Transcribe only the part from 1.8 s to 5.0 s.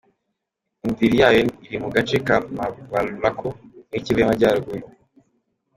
mu gace ka Mabalako muri Kivu y'amajyaruguru.